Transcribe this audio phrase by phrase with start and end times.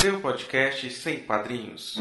[0.00, 1.96] Seu podcast sem padrinhos.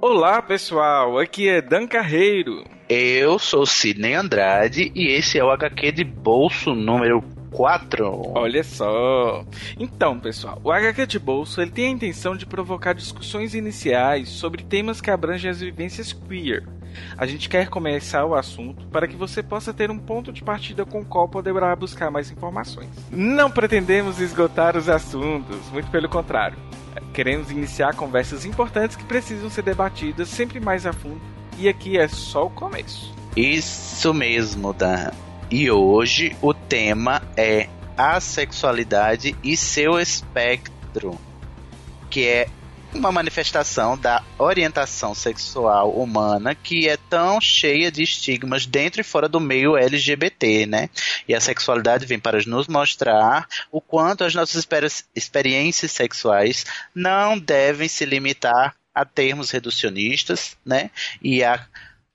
[0.00, 2.77] Olá pessoal, aqui é Dan Carreiro.
[2.90, 8.32] Eu sou Sidney Andrade e esse é o HQ de bolso número 4.
[8.34, 9.44] Olha só.
[9.78, 14.62] Então, pessoal, o HQ de bolso ele tem a intenção de provocar discussões iniciais sobre
[14.62, 16.66] temas que abrangem as vivências queer.
[17.18, 20.86] A gente quer começar o assunto para que você possa ter um ponto de partida
[20.86, 22.88] com o qual poderá buscar mais informações.
[23.10, 26.56] Não pretendemos esgotar os assuntos, muito pelo contrário.
[27.12, 31.20] Queremos iniciar conversas importantes que precisam ser debatidas sempre mais a fundo,
[31.58, 33.12] e aqui é só o começo.
[33.36, 35.10] Isso mesmo, Dan.
[35.50, 41.18] E hoje o tema é a sexualidade e seu espectro,
[42.08, 42.48] que é
[42.94, 49.28] uma manifestação da orientação sexual humana que é tão cheia de estigmas dentro e fora
[49.28, 50.88] do meio LGBT, né?
[51.26, 54.66] E a sexualidade vem para nos mostrar o quanto as nossas
[55.14, 60.90] experiências sexuais não devem se limitar a termos reducionistas, né?
[61.22, 61.64] E a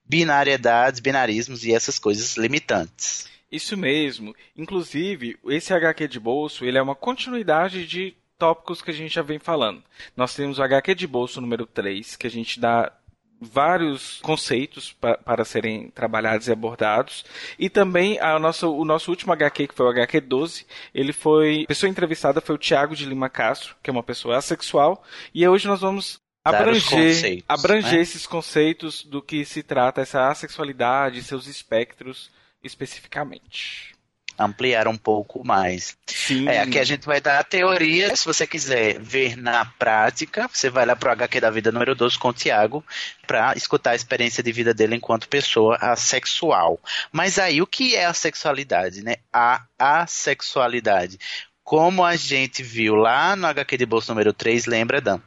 [0.04, 3.30] binariedades, binarismos e essas coisas limitantes.
[3.50, 4.36] Isso mesmo.
[4.58, 9.22] Inclusive, esse HQ de bolso, ele é uma continuidade de tópicos que a gente já
[9.22, 9.82] vem falando.
[10.18, 12.92] Nós temos o HQ de bolso número 3, que a gente dá
[13.40, 17.24] vários conceitos pa para serem trabalhados e abordados.
[17.58, 21.64] E também a nossa, o nosso último HQ, que foi o HQ 12, ele foi.
[21.64, 25.04] A pessoa entrevistada foi o Tiago de Lima Castro, que é uma pessoa assexual.
[25.34, 28.02] E hoje nós vamos abranger, abranger né?
[28.02, 32.32] esses conceitos do que se trata essa assexualidade, seus espectros
[32.64, 33.94] especificamente
[34.38, 35.98] ampliar um pouco mais.
[36.08, 36.48] Sim.
[36.48, 38.16] É, aqui a gente vai dar a teoria.
[38.16, 42.18] Se você quiser ver na prática, você vai lá pro HQ da Vida número 12
[42.18, 42.84] com o Tiago
[43.28, 46.80] para escutar a experiência de vida dele enquanto pessoa assexual.
[47.12, 49.16] Mas aí o que é a sexualidade, né?
[49.32, 51.20] A assexualidade.
[51.64, 55.20] Como a gente viu lá no HQ de bolso número 3, lembra, Dan?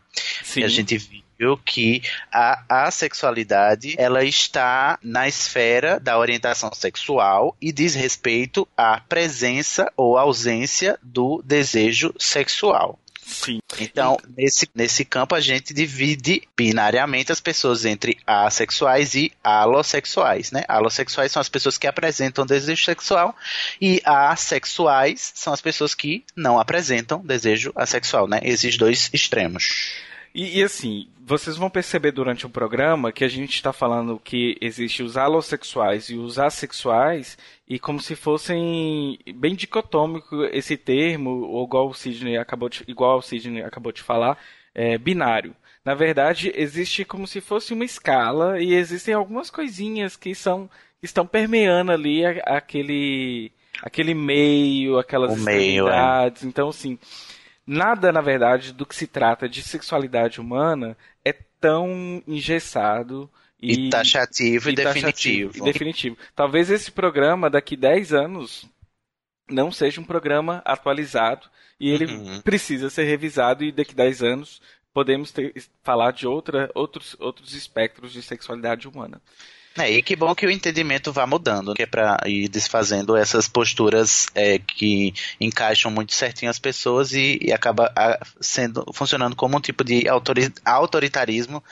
[0.44, 0.64] Sim.
[0.64, 0.98] A gente
[1.38, 2.02] viu que
[2.32, 9.90] a, a sexualidade ela está na esfera da orientação sexual e diz respeito à presença
[9.96, 12.98] ou ausência do desejo sexual.
[13.26, 13.58] Sim.
[13.80, 20.62] Então, nesse, nesse campo, a gente divide binariamente as pessoas entre assexuais e alossexuais, né?
[20.68, 23.34] Alossexuais são as pessoas que apresentam desejo sexual
[23.82, 28.38] e assexuais são as pessoas que não apresentam desejo assexual, né?
[28.44, 29.96] Esses dois extremos.
[30.32, 34.56] E, e, assim, vocês vão perceber durante o programa que a gente está falando que
[34.60, 37.36] existe os alossexuais e os assexuais,
[37.68, 43.18] e como se fossem bem dicotômico esse termo, ou igual o Sidney acabou de, igual
[43.18, 44.38] o Sidney acabou de falar,
[44.74, 45.54] é, binário.
[45.84, 50.68] Na verdade, existe como se fosse uma escala e existem algumas coisinhas que são
[50.98, 53.52] que estão permeando ali aquele
[53.82, 56.32] aquele meio, aquelas o meio, é.
[56.44, 56.98] Então, assim,
[57.66, 63.90] nada, na verdade, do que se trata de sexualidade humana é tão engessado e, e
[63.90, 65.52] taxativo e, e definitivo.
[65.52, 66.16] Taxativo definitivo.
[66.34, 68.66] Talvez esse programa, daqui 10 anos,
[69.48, 72.40] não seja um programa atualizado e ele uhum.
[72.40, 74.60] precisa ser revisado e daqui 10 anos
[74.92, 75.52] podemos ter,
[75.82, 79.20] falar de outra, outros, outros espectros de sexualidade humana.
[79.78, 83.46] É, e que bom que o entendimento vá mudando, que é para ir desfazendo essas
[83.46, 89.58] posturas é, que encaixam muito certinho as pessoas e, e acaba a, sendo funcionando como
[89.58, 91.62] um tipo de autori, autoritarismo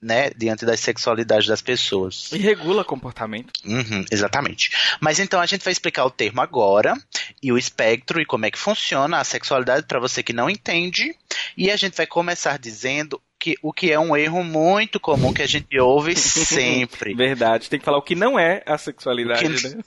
[0.00, 2.30] né, diante das sexualidades das pessoas.
[2.32, 3.52] E regula comportamento.
[3.64, 4.70] Uhum, exatamente.
[5.00, 6.94] Mas então a gente vai explicar o termo agora
[7.42, 11.14] e o espectro e como é que funciona a sexualidade para você que não entende.
[11.56, 15.42] E a gente vai começar dizendo que, o que é um erro muito comum que
[15.42, 17.14] a gente ouve sempre.
[17.14, 17.68] Verdade.
[17.68, 19.82] Tem que falar o que não é a sexualidade, que, né?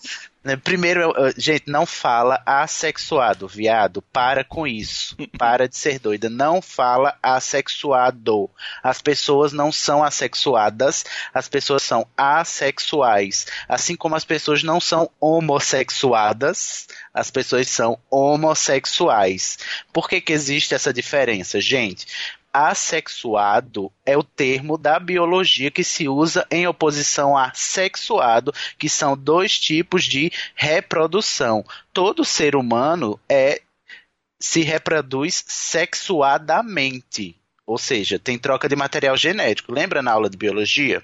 [0.47, 4.01] Né, primeiro, gente, não fala assexuado, viado.
[4.01, 5.13] Para com isso.
[5.37, 6.29] Para de ser doida.
[6.29, 8.49] Não fala assexuado.
[8.81, 11.03] As pessoas não são assexuadas,
[11.33, 13.45] as pessoas são assexuais.
[13.67, 19.57] Assim como as pessoas não são homossexuadas, as pessoas são homossexuais.
[19.91, 22.07] Por que, que existe essa diferença, gente?
[22.53, 29.17] Assexuado é o termo da biologia que se usa em oposição a sexuado, que são
[29.17, 31.63] dois tipos de reprodução.
[31.93, 33.61] Todo ser humano é
[34.39, 37.35] se reproduz sexuadamente,
[37.65, 39.73] ou seja, tem troca de material genético.
[39.73, 41.03] Lembra na aula de biologia?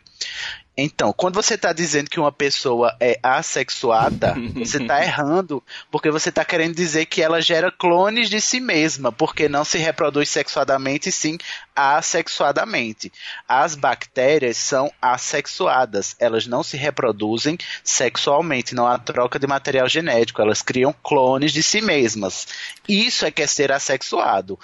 [0.76, 5.62] Então, quando você está dizendo que uma pessoa é assexuada, você está errando,
[5.92, 9.78] porque você está querendo dizer que ela gera clones de si mesma, porque não se
[9.78, 11.38] reproduz sexuadamente, sim
[11.76, 13.12] assexuadamente.
[13.48, 20.42] As bactérias são assexuadas, elas não se reproduzem sexualmente, não há troca de material genético,
[20.42, 22.48] elas criam clones de si mesmas.
[22.88, 24.60] Isso é que é ser assexuado.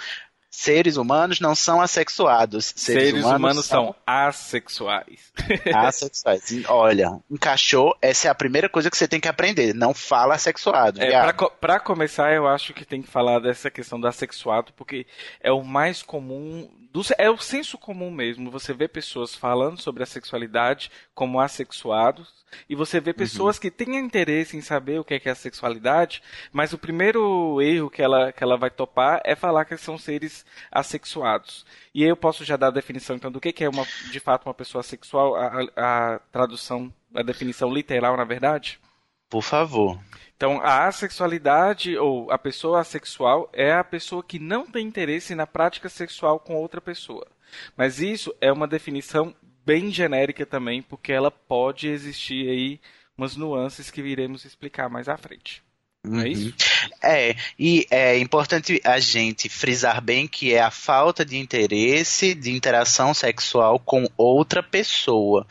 [0.50, 2.72] Seres humanos não são assexuados.
[2.74, 5.32] Seres, Seres humanos, humanos, são assexuais.
[5.72, 6.42] Assexuais.
[6.66, 7.96] Olha, encaixou.
[8.02, 9.72] Essa é a primeira coisa que você tem que aprender.
[9.72, 11.00] Não fala assexuado.
[11.00, 15.06] É, pra, pra, começar, eu acho que tem que falar dessa questão do assexuado, porque
[15.40, 16.68] é o mais comum.
[16.92, 18.50] Do, é o senso comum mesmo.
[18.50, 23.62] Você vê pessoas falando sobre a sexualidade como assexuados e você vê pessoas uhum.
[23.62, 26.20] que têm interesse em saber o que é, que é a sexualidade,
[26.52, 30.44] mas o primeiro erro que ela, que ela vai topar é falar que são seres
[30.70, 31.64] assexuados.
[31.94, 34.46] E eu posso já dar a definição então do que, que é uma, de fato
[34.46, 38.80] uma pessoa sexual, a, a tradução, a definição literal, na verdade?
[39.30, 39.98] Por favor.
[40.36, 45.46] Então, a assexualidade ou a pessoa assexual é a pessoa que não tem interesse na
[45.46, 47.26] prática sexual com outra pessoa.
[47.76, 49.34] Mas isso é uma definição
[49.64, 52.80] bem genérica também, porque ela pode existir aí
[53.16, 55.62] umas nuances que viremos explicar mais à frente.
[56.02, 56.46] Não é isso?
[56.46, 56.52] Uhum.
[57.02, 62.50] É, e é importante a gente frisar bem que é a falta de interesse de
[62.50, 65.46] interação sexual com outra pessoa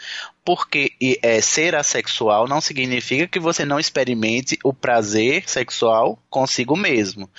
[0.49, 7.29] porque é, ser assexual não significa que você não experimente o prazer sexual consigo mesmo.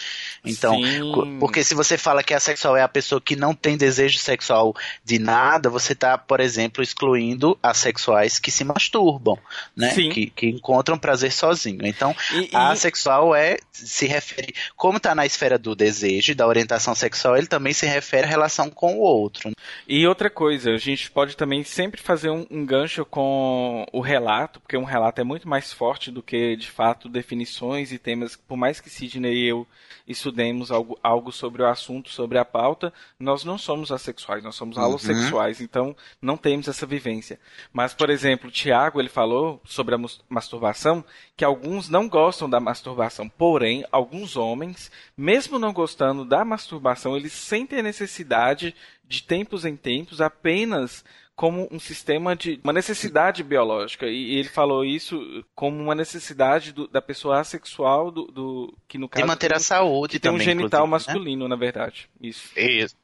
[0.45, 1.37] Então, Sim.
[1.41, 5.19] porque se você fala que assexual é a pessoa que não tem desejo sexual de
[5.19, 9.37] nada, você está, por exemplo, excluindo assexuais que se masturbam,
[9.77, 9.93] né?
[9.93, 11.85] Que, que, encontram prazer sozinho.
[11.85, 16.47] Então, e, a assexual é se refere, como está na esfera do desejo e da
[16.47, 19.51] orientação sexual, ele também se refere à relação com o outro.
[19.89, 24.61] E outra coisa, a gente pode também sempre fazer um, um gancho com o relato,
[24.61, 28.37] porque um relato é muito mais forte do que, de fato, definições e temas.
[28.37, 29.67] Por mais que Sidney e eu
[30.07, 34.77] estudemos algo, algo sobre o assunto, sobre a pauta, nós não somos assexuais, nós somos
[34.77, 34.85] uhum.
[34.85, 37.39] alossexuais, então não temos essa vivência.
[37.73, 39.99] Mas, por exemplo, o Tiago, ele falou sobre a
[40.29, 41.05] masturbação,
[41.37, 47.33] que alguns não gostam da masturbação, porém, alguns homens, mesmo não gostando da masturbação, eles
[47.33, 48.75] sentem a necessidade
[49.11, 51.05] de tempos em tempos apenas
[51.41, 56.87] como um sistema de uma necessidade biológica e ele falou isso como uma necessidade do,
[56.87, 60.39] da pessoa assexual do, do que no caso de manter a saúde que tem um
[60.39, 60.91] genital né?
[60.91, 61.49] masculino né?
[61.49, 62.95] na verdade isso isso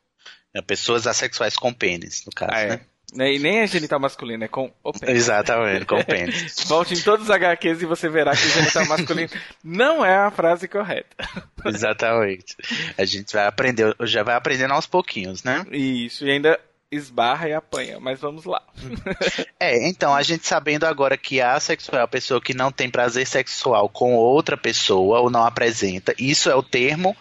[0.52, 2.68] é, pessoas assexuais com pênis no caso ah, é.
[2.68, 2.80] né
[3.14, 3.34] né?
[3.34, 5.14] E nem é genital masculino, é com o pênis.
[5.22, 6.56] Exatamente, com o pênis.
[6.66, 9.30] Volte em todos os HQs e você verá que genital masculino
[9.62, 11.16] não é a frase correta.
[11.64, 12.56] Exatamente.
[12.98, 15.64] A gente vai aprender, já vai aprendendo aos pouquinhos, né?
[15.70, 16.58] Isso, e ainda
[16.90, 18.62] esbarra e apanha, mas vamos lá.
[19.58, 22.88] é, então, a gente sabendo agora que a sexual é a pessoa que não tem
[22.88, 27.16] prazer sexual com outra pessoa ou não apresenta, isso é o termo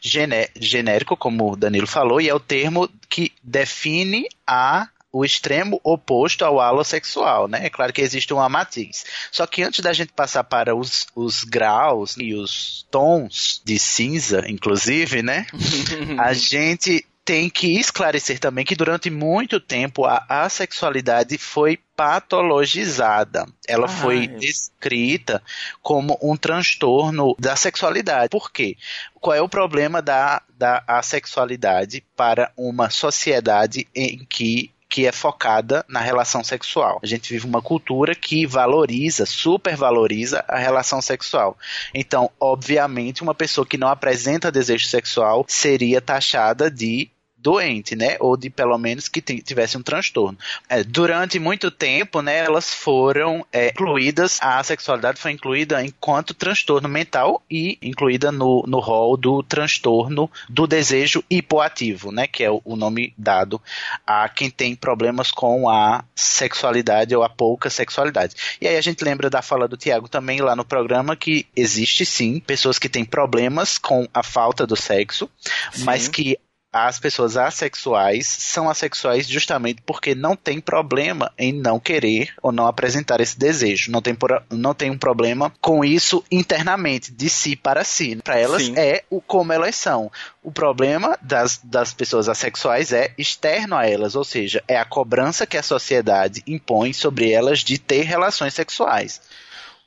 [0.00, 6.44] genérico, como o Danilo falou, e é o termo que define a o extremo oposto
[6.44, 7.64] ao alossexual, né?
[7.64, 9.06] É claro que existe uma matiz.
[9.32, 14.44] Só que antes da gente passar para os, os graus e os tons de cinza,
[14.46, 15.46] inclusive, né?
[16.20, 23.44] a gente tem que esclarecer também que durante muito tempo a assexualidade foi patologizada.
[23.66, 25.42] Ela ah, foi descrita
[25.82, 28.30] como um transtorno da sexualidade.
[28.30, 28.78] Por quê?
[29.20, 35.84] Qual é o problema da, da assexualidade para uma sociedade em que que é focada
[35.86, 36.98] na relação sexual.
[37.02, 41.58] A gente vive uma cultura que valoriza, supervaloriza a relação sexual.
[41.92, 48.16] Então, obviamente, uma pessoa que não apresenta desejo sexual seria taxada de doente, né?
[48.20, 50.36] Ou de pelo menos que tivesse um transtorno.
[50.68, 56.88] É, durante muito tempo, né, elas foram é, incluídas, a sexualidade foi incluída enquanto transtorno
[56.88, 62.26] mental e incluída no, no rol do transtorno do desejo hipoativo, né?
[62.26, 63.60] Que é o, o nome dado
[64.06, 68.34] a quem tem problemas com a sexualidade ou a pouca sexualidade.
[68.60, 72.04] E aí a gente lembra da fala do Tiago também lá no programa que existe
[72.04, 75.30] sim pessoas que têm problemas com a falta do sexo,
[75.72, 75.84] sim.
[75.84, 76.38] mas que
[76.72, 82.66] as pessoas assexuais são assexuais justamente porque não tem problema em não querer ou não
[82.66, 83.90] apresentar esse desejo.
[83.90, 84.16] Não tem,
[84.50, 88.16] não tem um problema com isso internamente, de si para si.
[88.16, 88.74] Para elas Sim.
[88.76, 90.12] é o como elas são.
[90.42, 95.46] O problema das, das pessoas assexuais é externo a elas, ou seja, é a cobrança
[95.46, 99.20] que a sociedade impõe sobre elas de ter relações sexuais.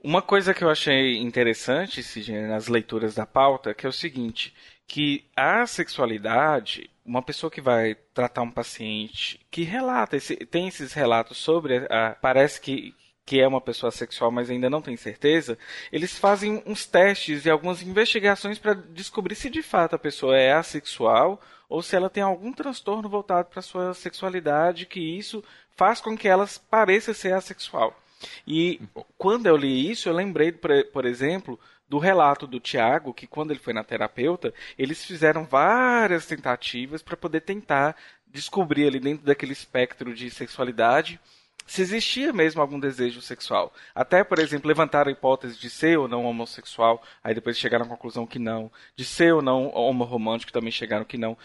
[0.04, 4.52] Uma coisa que eu achei interessante, Sidney, nas leituras da pauta, que é o seguinte,
[4.92, 10.92] que a sexualidade, uma pessoa que vai tratar um paciente que relata, esse, tem esses
[10.92, 12.94] relatos sobre, a, parece que,
[13.26, 15.58] que é uma pessoa sexual, mas ainda não tem certeza,
[15.94, 20.52] eles fazem uns testes e algumas investigações para descobrir se de fato a pessoa é
[20.52, 25.42] assexual ou se ela tem algum transtorno voltado para sua sexualidade, que isso
[25.74, 27.98] faz com que ela pareça ser assexual.
[28.46, 28.82] E
[29.18, 31.58] quando eu li isso, eu lembrei, por exemplo,
[31.92, 37.18] do relato do Tiago, que quando ele foi na terapeuta, eles fizeram várias tentativas para
[37.18, 41.20] poder tentar descobrir ali dentro daquele espectro de sexualidade
[41.68, 43.74] se existia mesmo algum desejo sexual.
[43.94, 47.90] Até, por exemplo, levantaram a hipótese de ser ou não homossexual, aí depois chegaram à
[47.90, 48.72] conclusão que não.
[48.96, 51.38] De ser ou não homoromântico, também chegaram que não.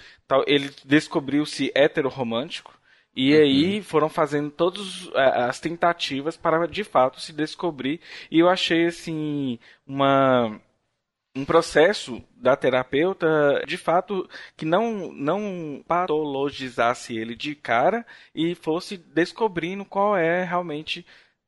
[0.47, 2.76] Ele descobriu-se heteroromântico,
[3.17, 3.41] e uhum.
[3.41, 7.99] aí foram fazendo todas é, as tentativas para de fato se descobrir.
[8.31, 10.61] E eu achei assim uma
[11.35, 18.97] um processo da terapeuta de fato que não não patologizasse ele de cara e fosse
[18.97, 21.05] descobrindo qual é realmente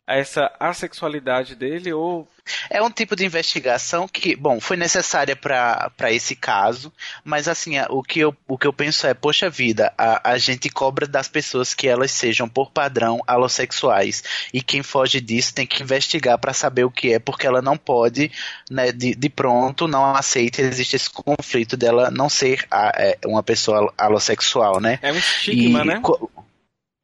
[0.09, 2.27] essa assexualidade dele ou
[2.71, 6.93] é um tipo de investigação que, bom, foi necessária para esse caso,
[7.25, 10.69] mas assim, o que, eu, o que eu penso é, poxa vida, a, a gente
[10.71, 14.23] cobra das pessoas que elas sejam, por padrão, alossexuais.
[14.53, 17.77] E quem foge disso tem que investigar para saber o que é, porque ela não
[17.77, 18.31] pode,
[18.71, 23.43] né, de, de pronto, não aceita, existe esse conflito dela não ser a, é, uma
[23.43, 24.99] pessoa alossexual, né?
[25.03, 26.01] É um estigma, e, né?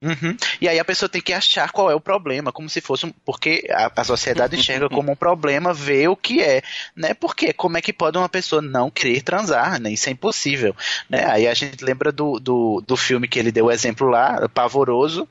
[0.04, 0.36] Uhum.
[0.60, 3.12] E aí a pessoa tem que achar qual é o problema, como se fosse um.
[3.24, 6.62] Porque a, a sociedade enxerga como um problema ver o que é,
[6.94, 7.14] né?
[7.14, 9.90] Porque como é que pode uma pessoa não querer transar, né?
[9.90, 10.76] Isso é impossível,
[11.08, 11.24] né?
[11.24, 15.26] Aí a gente lembra do, do, do filme que ele deu o exemplo lá, Pavoroso,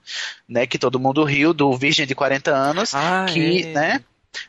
[0.49, 0.65] né?
[0.65, 3.73] Que todo mundo riu, do Virgem de 40 anos, ah, que, é.
[3.73, 4.01] né?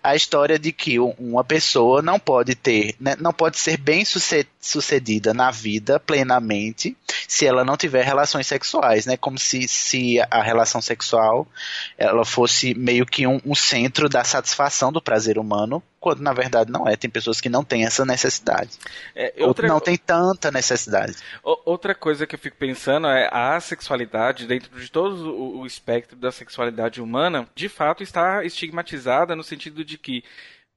[0.03, 4.54] a história de que uma pessoa não pode ter, né, não pode ser bem sucedida
[5.35, 6.97] na vida plenamente
[7.29, 9.17] se ela não tiver relações sexuais, né?
[9.17, 11.47] Como se, se a relação sexual
[11.97, 16.71] ela fosse meio que um, um centro da satisfação do prazer humano, quando na verdade
[16.71, 16.97] não é.
[16.97, 18.71] Tem pessoas que não têm essa necessidade.
[19.15, 19.67] É, outra...
[19.67, 21.17] Ou não tem tanta necessidade.
[21.43, 26.31] Outra coisa que eu fico pensando é a sexualidade, dentro de todo o espectro da
[26.31, 30.23] sexualidade humana, de fato está estigmatizada no sentido de que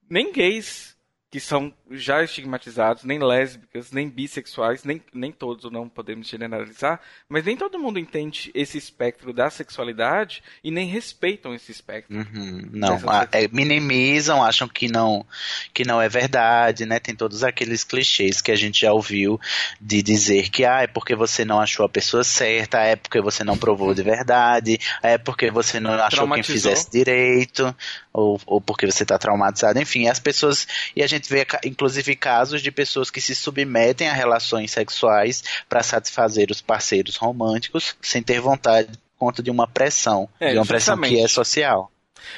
[0.09, 0.97] nem gays
[1.29, 7.45] que são já estigmatizados, nem lésbicas, nem bissexuais, nem, nem todos, não podemos generalizar, mas
[7.45, 12.15] nem todo mundo entende esse espectro da sexualidade e nem respeitam esse espectro.
[12.15, 15.25] Uhum, não, a, é, minimizam, acham que não,
[15.73, 16.99] que não é verdade, né?
[16.99, 19.39] Tem todos aqueles clichês que a gente já ouviu
[19.79, 23.43] de dizer que ah, é porque você não achou a pessoa certa, é porque você
[23.43, 27.75] não provou de verdade, é porque você não achou quem fizesse direito,
[28.11, 31.45] ou, ou porque você está traumatizado, enfim, as pessoas, e a gente vê
[31.77, 37.95] inclusive casos de pessoas que se submetem a relações sexuais para satisfazer os parceiros românticos
[38.01, 41.91] sem ter vontade por conta de uma pressão, é, de uma pressão que é social.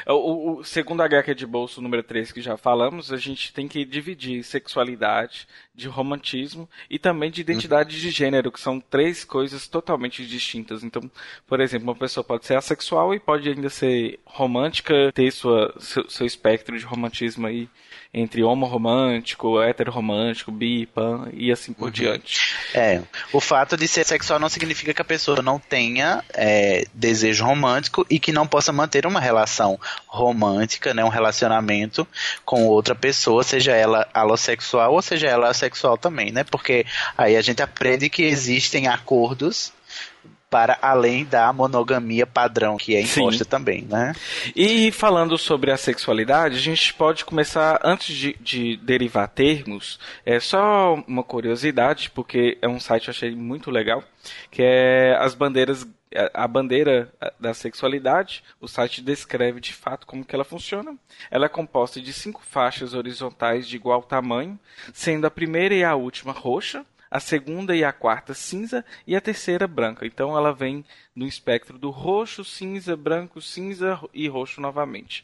[0.05, 3.67] O, o, segundo a HQ de bolso número 3 que já falamos, a gente tem
[3.67, 8.01] que dividir sexualidade, de romantismo e também de identidade uhum.
[8.01, 10.83] de gênero, que são três coisas totalmente distintas.
[10.83, 11.09] Então,
[11.47, 16.09] por exemplo, uma pessoa pode ser assexual e pode ainda ser romântica, ter sua, seu,
[16.09, 17.69] seu espectro de romantismo aí
[18.11, 21.91] entre homoromântico, heteroromântico, bi, pan e assim por uhum.
[21.91, 22.55] diante.
[22.73, 23.01] É,
[23.31, 28.05] o fato de ser sexual não significa que a pessoa não tenha é, desejo romântico
[28.09, 32.07] e que não possa manter uma relação romântica, né, um relacionamento
[32.43, 36.43] com outra pessoa, seja ela alossexual ou seja ela assexual também, né?
[36.43, 36.85] Porque
[37.15, 39.71] aí a gente aprende que existem acordos
[40.49, 43.49] para além da monogamia padrão que é imposta Sim.
[43.49, 44.13] também, né?
[44.55, 50.39] E falando sobre a sexualidade, a gente pode começar, antes de, de derivar termos, é
[50.39, 54.03] só uma curiosidade, porque é um site que eu achei muito legal,
[54.49, 55.87] que é as bandeiras
[56.33, 60.95] a bandeira da sexualidade, o site descreve de fato como que ela funciona.
[61.29, 64.59] Ela é composta de cinco faixas horizontais de igual tamanho,
[64.91, 69.21] sendo a primeira e a última roxa, a segunda e a quarta cinza e a
[69.21, 70.05] terceira branca.
[70.05, 70.85] Então ela vem
[71.15, 75.23] no espectro do roxo, cinza, branco, cinza e roxo novamente.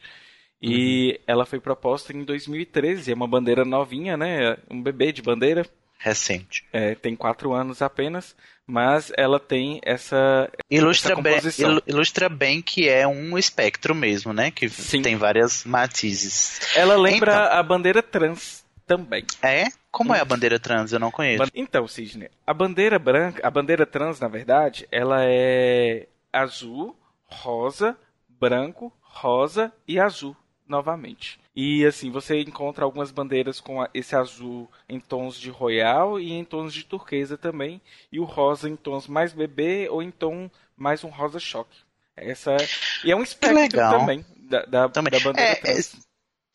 [0.62, 1.24] E uhum.
[1.28, 4.58] ela foi proposta em 2013, é uma bandeira novinha, né?
[4.70, 5.66] Um bebê de bandeira.
[5.98, 6.66] Recente.
[6.74, 8.36] É, tem quatro anos apenas,
[8.68, 11.22] mas ela tem essa, ilustra essa.
[11.22, 14.52] Bem, ilustra bem que é um espectro mesmo, né?
[14.52, 15.02] Que Sim.
[15.02, 16.76] tem várias matizes.
[16.76, 19.26] Ela lembra então, a bandeira trans também.
[19.42, 19.66] É?
[19.96, 20.92] Como é a bandeira trans?
[20.92, 21.50] Eu não conheço.
[21.56, 27.98] Então, Sidney, a bandeira branca, a bandeira trans, na verdade, ela é azul, rosa,
[28.28, 30.36] branco, rosa e azul
[30.68, 31.40] novamente.
[31.56, 36.44] E assim, você encontra algumas bandeiras com esse azul em tons de royal e em
[36.44, 37.80] tons de turquesa também,
[38.12, 41.78] e o rosa em tons mais bebê ou em tom mais um rosa choque.
[42.18, 42.58] Essa
[43.06, 45.12] e é um espectro também da, da, também.
[45.12, 45.96] da bandeira é, trans.
[45.96, 45.98] É,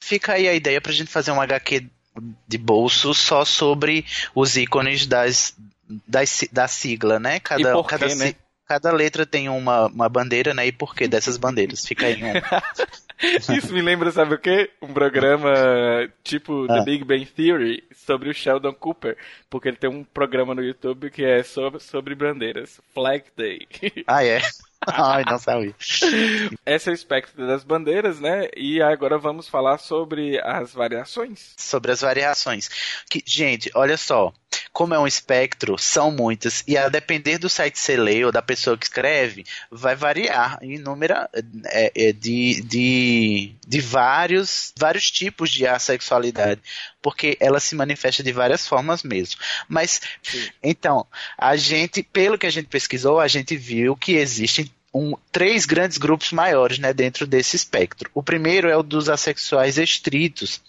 [0.03, 1.89] fica aí a ideia pra gente fazer um HQ
[2.47, 5.57] de bolso só sobre os ícones das,
[6.07, 7.41] das da sigla, né?
[7.41, 8.35] Cada, e cada, né?
[8.67, 10.67] cada letra tem uma, uma bandeira, né?
[10.67, 11.85] E por que dessas bandeiras?
[11.87, 12.33] Fica aí um.
[13.55, 14.71] Isso me lembra, sabe o quê?
[14.81, 15.53] Um programa
[16.25, 16.79] tipo ah.
[16.79, 19.17] The Big Bang Theory sobre o Sheldon Cooper,
[19.51, 23.69] porque ele tem um programa no YouTube que é sobre, sobre bandeiras, Flag Day.
[24.07, 24.41] Ah, é?
[24.87, 25.75] Ai, não sabia.
[26.65, 28.49] Esse é o espectro das bandeiras, né?
[28.57, 31.55] E agora vamos falar sobre as variações.
[31.57, 32.69] Sobre as variações.
[33.09, 34.33] Que, gente, olha só.
[34.73, 38.31] Como é um espectro, são muitas, e a depender do site que você lê ou
[38.31, 41.15] da pessoa que escreve, vai variar em número
[41.67, 46.61] é, é, de, de, de vários, vários tipos de assexualidade,
[47.03, 49.41] porque ela se manifesta de várias formas mesmo.
[49.69, 50.49] Mas, Sim.
[50.63, 55.67] então, a gente, pelo que a gente pesquisou, a gente viu que existem um, três
[55.67, 58.11] grandes grupos maiores né, dentro desse espectro.
[58.15, 60.61] O primeiro é o dos assexuais estritos,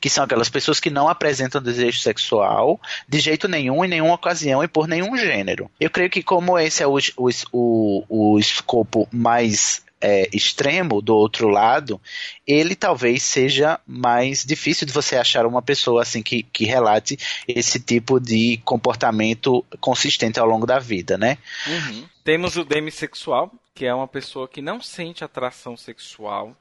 [0.00, 4.62] que são aquelas pessoas que não apresentam desejo sexual de jeito nenhum, em nenhuma ocasião
[4.62, 5.70] e por nenhum gênero.
[5.78, 11.14] Eu creio que como esse é o, o, o, o escopo mais é, extremo do
[11.14, 12.00] outro lado,
[12.46, 17.80] ele talvez seja mais difícil de você achar uma pessoa assim que, que relate esse
[17.80, 21.38] tipo de comportamento consistente ao longo da vida, né?
[21.66, 22.04] Uhum.
[22.24, 26.56] Temos o demissexual, que é uma pessoa que não sente atração sexual,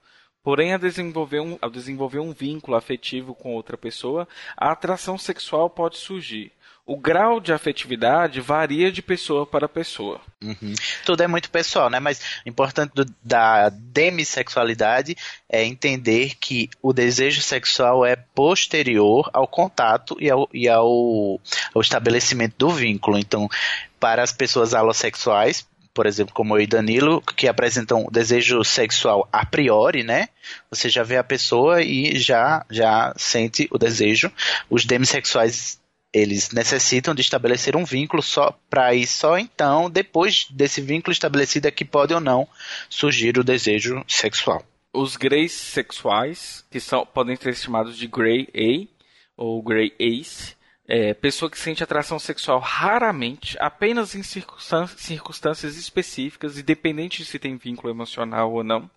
[0.48, 4.26] Porém, ao desenvolver, um, ao desenvolver um vínculo afetivo com outra pessoa,
[4.56, 6.54] a atração sexual pode surgir.
[6.86, 10.22] O grau de afetividade varia de pessoa para pessoa.
[10.42, 10.74] Uhum.
[11.06, 12.00] Tudo é muito pessoal, né?
[12.00, 15.18] Mas o importante do, da demissexualidade
[15.50, 21.42] é entender que o desejo sexual é posterior ao contato e ao, e ao,
[21.76, 23.20] ao estabelecimento do vínculo.
[23.20, 23.50] Então,
[24.00, 29.44] para as pessoas alossexuais, por exemplo, como eu e Danilo, que apresentam desejo sexual a
[29.44, 30.30] priori, né?
[30.70, 34.32] Você já vê a pessoa e já, já sente o desejo.
[34.70, 35.80] Os demissexuais
[36.14, 41.68] eles necessitam de estabelecer um vínculo só para ir só então, depois desse vínculo estabelecido,
[41.68, 42.48] é que pode ou não
[42.88, 44.64] surgir o desejo sexual.
[44.94, 48.88] Os greys sexuais, que são, podem ser chamados de grey A
[49.36, 50.56] ou grey ace,
[50.88, 57.58] é, pessoa que sente atração sexual raramente, apenas em circunstâncias específicas, independente de se tem
[57.58, 58.90] vínculo emocional ou não.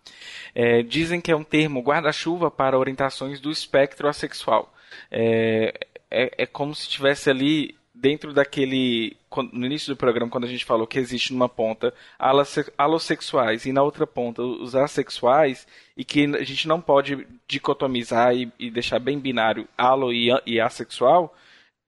[0.54, 4.72] É, dizem que é um termo guarda-chuva para orientações do espectro assexual.
[5.10, 5.74] É,
[6.08, 9.16] é, é como se estivesse ali dentro daquele.
[9.52, 11.94] No início do programa, quando a gente falou que existe numa ponta
[12.76, 18.50] alossexuais e na outra ponta os assexuais, e que a gente não pode dicotomizar e,
[18.58, 21.36] e deixar bem binário alo e, e assexual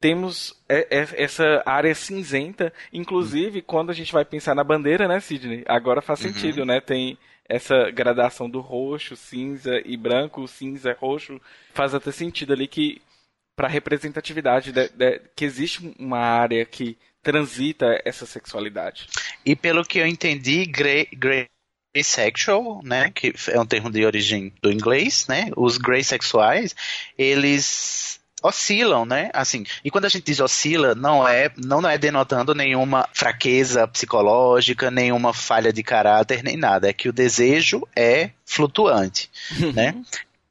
[0.03, 3.65] temos essa área cinzenta, inclusive uhum.
[3.65, 5.63] quando a gente vai pensar na bandeira, né, Sidney?
[5.65, 6.33] Agora faz uhum.
[6.33, 6.81] sentido, né?
[6.81, 7.17] Tem
[7.49, 11.41] essa gradação do roxo, cinza e branco, cinza, roxo,
[11.73, 13.01] faz até sentido ali que
[13.55, 19.07] para representatividade de, de, que existe uma área que transita essa sexualidade.
[19.47, 21.49] E pelo que eu entendi, grey, grey
[22.03, 25.51] sexual, né, que é um termo de origem do inglês, né?
[25.57, 26.75] Os grey sexuais,
[27.17, 29.31] eles oscilam, né?
[29.33, 34.91] Assim, e quando a gente diz oscila, não é, não é denotando nenhuma fraqueza psicológica,
[34.91, 36.89] nenhuma falha de caráter, nem nada.
[36.89, 39.31] É que o desejo é flutuante,
[39.75, 39.95] né?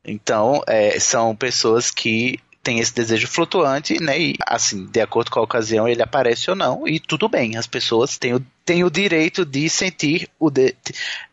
[0.03, 4.19] Então, é, são pessoas que tem esse desejo flutuante, né?
[4.19, 7.65] E assim, de acordo com a ocasião, ele aparece ou não, e tudo bem, as
[7.65, 10.75] pessoas têm o, têm o direito de sentir o de...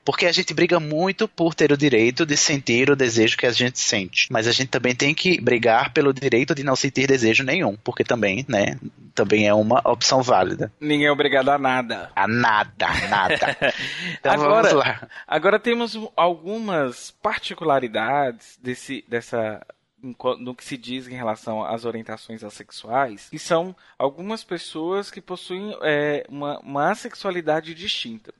[0.04, 3.52] porque a gente briga muito por ter o direito de sentir o desejo que a
[3.52, 7.44] gente sente, mas a gente também tem que brigar pelo direito de não sentir desejo
[7.44, 8.78] nenhum, porque também, né,
[9.14, 10.72] também é uma opção válida.
[10.80, 12.10] Ninguém é obrigado a nada.
[12.16, 13.56] A nada, nada.
[14.18, 15.08] então agora, vamos lá.
[15.26, 19.60] Agora temos algumas particularidades desse dessa
[20.02, 25.76] no que se diz em relação às orientações assexuais, que são algumas pessoas que possuem
[25.82, 28.32] é, uma, uma assexualidade distinta.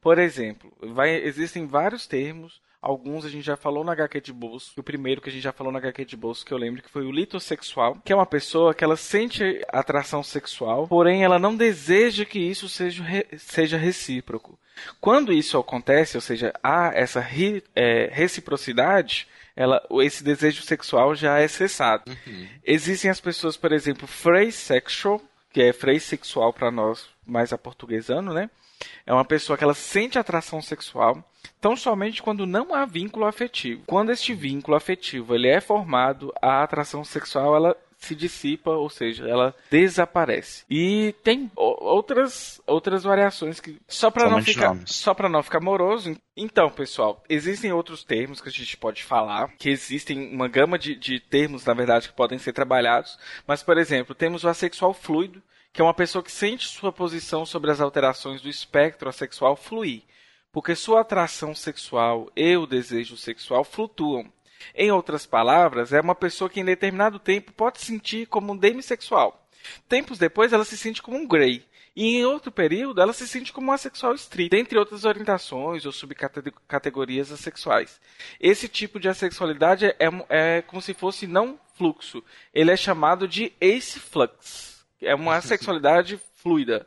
[0.00, 4.72] Por exemplo, vai, existem vários termos, alguns a gente já falou na HQ de bolso.
[4.78, 6.90] O primeiro que a gente já falou na HQ de bolso que eu lembro que
[6.90, 11.54] foi o litossexual, que é uma pessoa que ela sente atração sexual, porém ela não
[11.54, 13.04] deseja que isso seja,
[13.36, 14.58] seja recíproco.
[15.00, 17.24] Quando isso acontece, ou seja, há essa
[17.74, 22.04] é, reciprocidade, ela, esse desejo sexual já é cessado.
[22.08, 22.48] Uhum.
[22.64, 25.20] Existem as pessoas, por exemplo, phrase sexual,
[25.52, 28.48] que é phrase sexual para nós, mais a portuguesano, né?
[29.06, 31.24] É uma pessoa que ela sente atração sexual
[31.60, 33.82] tão somente quando não há vínculo afetivo.
[33.86, 39.28] Quando este vínculo afetivo ele é formado, a atração sexual ela se dissipa, ou seja,
[39.28, 40.64] ela desaparece.
[40.70, 44.94] E tem outras outras variações que só para não ficar nomes.
[44.94, 46.16] só para não ficar moroso.
[46.34, 50.94] Então, pessoal, existem outros termos que a gente pode falar, que existem uma gama de,
[50.94, 53.18] de termos, na verdade, que podem ser trabalhados.
[53.46, 57.46] Mas, por exemplo, temos o assexual fluido, que é uma pessoa que sente sua posição
[57.46, 60.02] sobre as alterações do espectro assexual fluir,
[60.52, 64.32] porque sua atração sexual e o desejo sexual flutuam.
[64.74, 68.56] Em outras palavras, é uma pessoa que em determinado tempo pode se sentir como um
[68.56, 69.48] demissexual.
[69.88, 71.64] Tempos depois, ela se sente como um grey.
[71.94, 75.92] E em outro período, ela se sente como um assexual estrito, entre outras orientações ou
[75.92, 78.00] subcategorias assexuais.
[78.38, 79.96] Esse tipo de assexualidade é,
[80.28, 82.22] é como se fosse não fluxo.
[82.54, 84.79] Ele é chamado de ace flux.
[85.00, 86.86] É uma assexualidade fluida.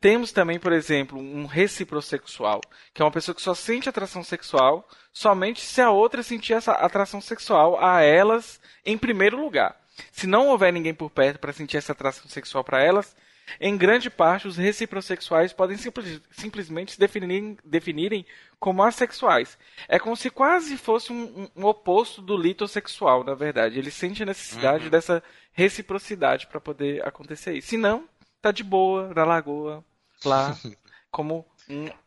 [0.00, 2.60] Temos também, por exemplo, um reciprosexual,
[2.92, 6.72] que é uma pessoa que só sente atração sexual somente se a outra sentir essa
[6.72, 9.74] atração sexual a elas em primeiro lugar.
[10.12, 13.16] Se não houver ninguém por perto para sentir essa atração sexual para elas,
[13.60, 18.26] em grande parte os reciprosexuais podem simples, simplesmente se definirem, definirem
[18.58, 19.58] como assexuais.
[19.88, 23.78] É como se quase fosse um, um, oposto do litossexual, na verdade.
[23.78, 24.90] Ele sente a necessidade uhum.
[24.90, 27.68] dessa reciprocidade para poder acontecer isso.
[27.68, 28.08] Se não,
[28.40, 29.84] tá de boa na lagoa,
[30.24, 30.56] lá,
[31.10, 31.46] como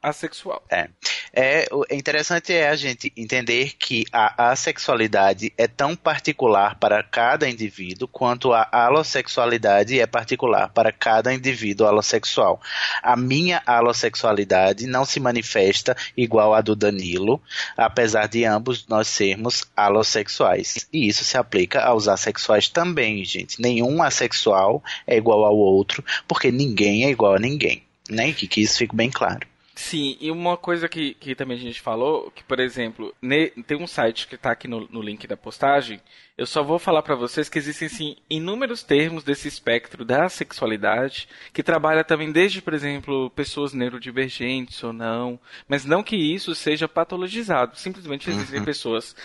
[0.02, 0.64] assexual.
[0.70, 0.90] É.
[1.32, 8.08] É, interessante é a gente entender que a assexualidade é tão particular para cada indivíduo
[8.08, 12.60] quanto a alossexualidade é particular para cada indivíduo alossexual.
[13.04, 17.42] A minha alossexualidade não se manifesta igual à do Danilo,
[17.78, 20.88] apesar de ambos nós sermos alossexuais.
[20.92, 23.62] E isso se aplica aos assexuais também, gente.
[23.62, 27.84] Nenhum assexual é igual ao outro, porque ninguém é igual a ninguém.
[28.10, 28.34] Né?
[28.34, 29.49] Que, que isso fique bem claro.
[29.80, 33.82] Sim, e uma coisa que, que também a gente falou, que por exemplo, ne, tem
[33.82, 36.02] um site que está aqui no, no, link da postagem,
[36.38, 41.30] eu só vou falar para vocês que existem sim inúmeros termos desse espectro da sexualidade,
[41.54, 46.86] que trabalha também desde, por exemplo, pessoas neurodivergentes ou não, mas não que isso seja
[46.86, 48.66] patologizado, simplesmente existem uhum.
[48.66, 49.16] pessoas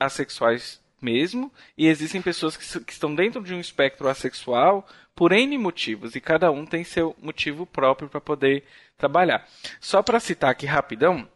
[0.00, 5.58] assexuais mesmo, e existem pessoas que, que estão dentro de um espectro assexual por N
[5.58, 8.64] motivos, e cada um tem seu motivo próprio para poder
[8.96, 9.46] trabalhar.
[9.80, 11.28] Só para citar aqui rapidão,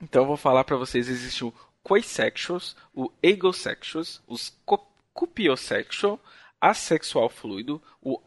[0.00, 4.56] então vou falar para vocês, existe o quaisexuals, o egosexuals, os
[5.12, 6.20] cupiosexual,
[6.60, 8.20] assexual fluido, o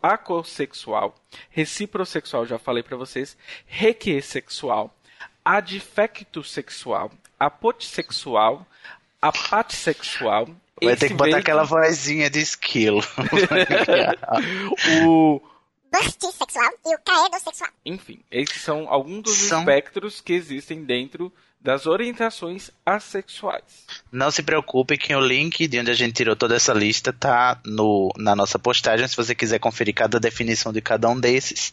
[0.00, 1.14] acossexual,
[1.50, 4.94] reciprosexual, já falei para vocês, requesexual,
[5.44, 7.10] adfecto sexual,
[9.20, 10.60] apotissexual, apatissexual.
[10.82, 13.00] Vai ter que botar aquela vozinha de esquilo.
[15.06, 15.40] o
[15.92, 17.70] burst sexual e o caedo sexual.
[17.84, 19.60] Enfim, esses são alguns dos são...
[19.60, 23.62] espectros que existem dentro das orientações assexuais.
[24.10, 27.60] Não se preocupe que o link de onde a gente tirou toda essa lista tá
[27.66, 29.06] no, na nossa postagem.
[29.06, 31.70] Se você quiser conferir cada definição de cada um desses,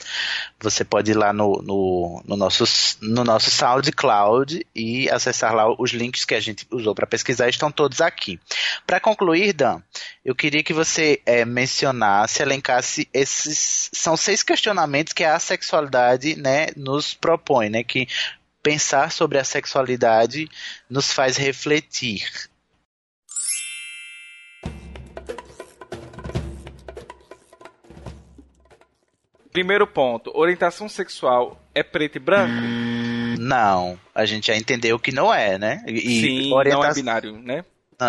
[0.59, 2.65] você pode ir lá no, no, no, nosso,
[3.01, 7.47] no nosso SoundCloud e acessar lá os links que a gente usou para pesquisar.
[7.47, 8.37] Estão todos aqui.
[8.85, 9.81] Para concluir, Dan,
[10.23, 13.89] eu queria que você é, mencionasse, elencasse esses.
[13.93, 17.83] São seis questionamentos que a sexualidade né, nos propõe, né?
[17.83, 18.07] Que
[18.67, 20.49] pensar sobre a sexualidade
[20.89, 22.49] nos faz refletir.
[29.53, 32.51] Primeiro ponto: orientação sexual é preto e branco?
[32.61, 35.81] Hum, não, a gente já entendeu que não é, né?
[35.87, 36.77] E Sim, orienta...
[36.77, 37.63] não é binário, né?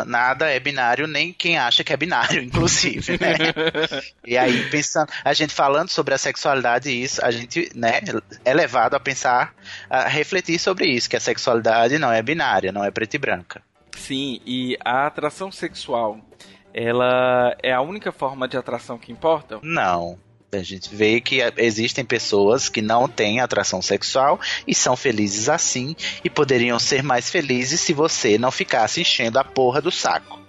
[0.07, 3.39] Nada é binário, nem quem acha que é binário, inclusive, né?
[4.25, 8.01] e aí, pensando, a gente falando sobre a sexualidade, isso, a gente, né,
[8.45, 9.55] é levado a pensar,
[9.89, 13.63] a refletir sobre isso, que a sexualidade não é binária, não é preta e branca.
[13.97, 16.21] Sim, e a atração sexual,
[16.73, 19.59] ela é a única forma de atração que importa?
[19.63, 20.19] Não.
[20.51, 25.95] A gente vê que existem pessoas que não têm atração sexual e são felizes assim
[26.25, 30.41] e poderiam ser mais felizes se você não ficasse enchendo a porra do saco.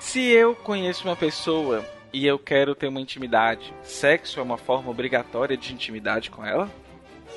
[0.00, 4.90] Se eu conheço uma pessoa e eu quero ter uma intimidade, sexo é uma forma
[4.90, 6.68] obrigatória de intimidade com ela?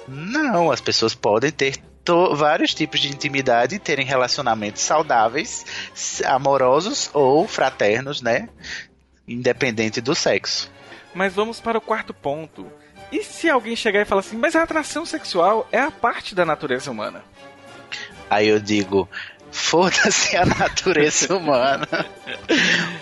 [0.08, 1.76] Não, as pessoas podem ter
[2.36, 5.66] vários tipos de intimidade e terem relacionamentos saudáveis,
[6.26, 8.50] amorosos ou fraternos, né?
[9.28, 10.72] Independente do sexo.
[11.13, 12.72] Mas vamos para o quarto ponto.
[13.12, 16.46] E se alguém chegar e falar assim, mas a atração sexual é a parte da
[16.46, 17.24] natureza humana?
[18.30, 19.10] Aí eu digo,
[19.52, 21.88] foda-se a natureza humana.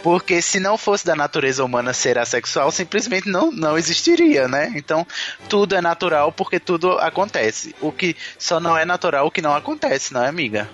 [0.04, 4.72] Porque se não fosse da natureza humana ser assexual, simplesmente não, não existiria, né?
[4.76, 5.06] Então,
[5.50, 7.76] tudo é natural porque tudo acontece.
[7.82, 10.70] O que só não é natural o que não acontece, não é, amiga?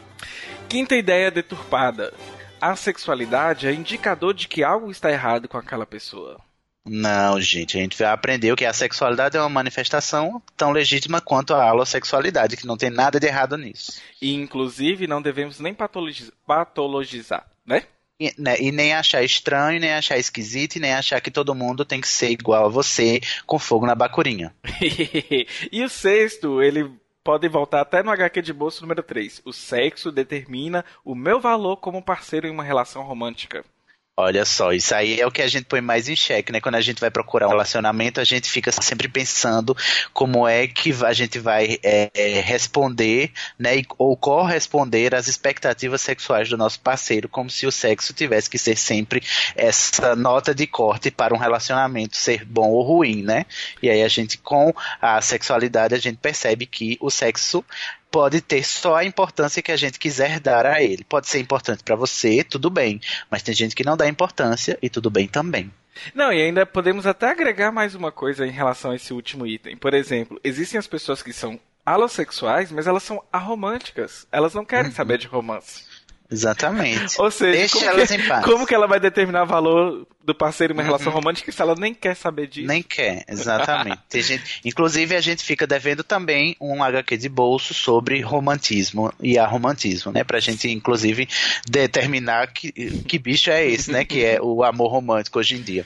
[0.67, 2.13] Quinta ideia deturpada.
[2.59, 6.39] A sexualidade é indicador de que algo está errado com aquela pessoa.
[6.85, 11.69] Não, gente, a gente aprendeu que a sexualidade é uma manifestação tão legítima quanto a
[11.69, 14.01] alossexualidade, que não tem nada de errado nisso.
[14.19, 17.83] E, inclusive, não devemos nem patologizar, né?
[18.19, 21.85] E, né, e, nem achar estranho, nem achar esquisito, e nem achar que todo mundo
[21.85, 24.53] tem que ser igual a você, com fogo na bacurinha.
[25.71, 26.91] e o sexto, ele
[27.23, 29.41] pode voltar até no HQ de bolso número 3.
[29.45, 33.63] O sexo determina o meu valor como parceiro em uma relação romântica.
[34.17, 36.59] Olha só, isso aí é o que a gente põe mais em xeque, né?
[36.59, 39.75] Quando a gente vai procurar um relacionamento, a gente fica sempre pensando
[40.13, 43.81] como é que a gente vai é, é, responder, né?
[43.97, 48.75] Ou corresponder às expectativas sexuais do nosso parceiro, como se o sexo tivesse que ser
[48.75, 49.23] sempre
[49.55, 53.45] essa nota de corte para um relacionamento ser bom ou ruim, né?
[53.81, 57.63] E aí a gente, com a sexualidade, a gente percebe que o sexo
[58.11, 61.03] pode ter só a importância que a gente quiser dar a ele.
[61.03, 64.89] Pode ser importante para você, tudo bem, mas tem gente que não dá importância e
[64.89, 65.71] tudo bem também.
[66.13, 69.77] Não, e ainda podemos até agregar mais uma coisa em relação a esse último item.
[69.77, 74.27] Por exemplo, existem as pessoas que são alossexuais, mas elas são aromânticas.
[74.31, 74.95] Elas não querem uhum.
[74.95, 75.85] saber de romance.
[76.31, 77.19] Exatamente.
[77.19, 78.45] Ou seja, Deixa como, elas que, em paz.
[78.45, 80.87] como que ela vai determinar o valor do parceiro em uma uhum.
[80.87, 82.67] relação romântica se ela nem quer saber disso?
[82.67, 84.21] Nem quer, exatamente.
[84.21, 90.13] gente, inclusive, a gente fica devendo também um HQ de bolso sobre romantismo e aromantismo,
[90.13, 90.23] né?
[90.23, 91.27] Pra gente, inclusive,
[91.69, 94.05] determinar que, que bicho é esse, né?
[94.05, 95.85] Que é o amor romântico hoje em dia.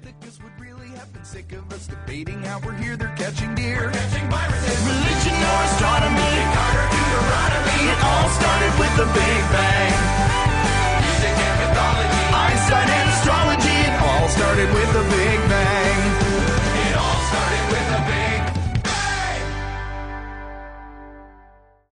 [12.34, 15.90] Einstein and astrology, it all started with the Big Bang.